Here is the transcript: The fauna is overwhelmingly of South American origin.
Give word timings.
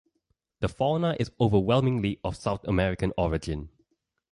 The 0.61 0.67
fauna 0.67 1.15
is 1.19 1.29
overwhelmingly 1.39 2.19
of 2.23 2.35
South 2.35 2.63
American 2.67 3.13
origin. 3.17 3.69